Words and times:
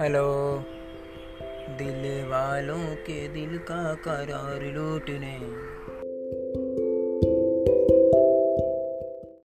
Hello. 0.00 0.64
दिल 1.78 2.26
वालों 2.26 2.96
के 2.96 3.28
दिल 3.28 3.58
का 3.58 3.94
करार 3.94 4.62
लूटने। 4.62 5.38